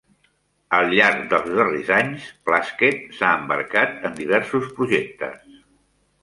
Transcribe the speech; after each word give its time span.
Al 0.77 0.87
llarg 0.99 1.19
dels 1.33 1.51
darrers 1.59 1.91
anys, 1.97 2.25
Plaskett 2.47 3.05
s'ha 3.19 3.35
embarcat 3.43 3.95
en 4.11 4.17
diversos 4.23 4.67
projectes. 4.81 5.47